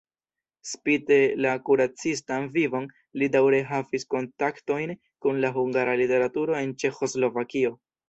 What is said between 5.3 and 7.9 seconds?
la hungara literaturo en Ĉeĥoslovakio.